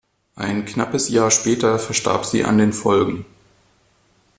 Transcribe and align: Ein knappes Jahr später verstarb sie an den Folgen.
Ein 0.35 0.65
knappes 0.65 1.09
Jahr 1.09 1.29
später 1.29 1.77
verstarb 1.77 2.25
sie 2.25 2.43
an 2.43 2.57
den 2.57 2.73
Folgen. 2.73 3.23